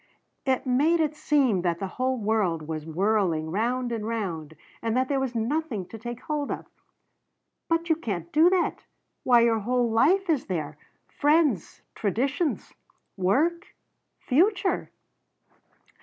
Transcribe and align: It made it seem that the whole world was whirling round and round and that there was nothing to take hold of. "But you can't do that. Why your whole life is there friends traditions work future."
It 0.47 0.65
made 0.65 0.99
it 0.99 1.15
seem 1.15 1.61
that 1.61 1.77
the 1.77 1.85
whole 2.01 2.17
world 2.17 2.67
was 2.67 2.87
whirling 2.87 3.51
round 3.51 3.91
and 3.91 4.07
round 4.07 4.55
and 4.81 4.97
that 4.97 5.09
there 5.09 5.19
was 5.19 5.35
nothing 5.35 5.85
to 5.89 5.97
take 5.99 6.21
hold 6.21 6.49
of. 6.51 6.65
"But 7.69 7.87
you 7.87 7.95
can't 7.95 8.31
do 8.31 8.49
that. 8.49 8.83
Why 9.21 9.41
your 9.41 9.59
whole 9.59 9.91
life 9.91 10.27
is 10.27 10.47
there 10.47 10.79
friends 11.07 11.83
traditions 11.93 12.73
work 13.15 13.75
future." 14.21 14.89